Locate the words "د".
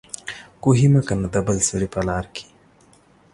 1.33-1.35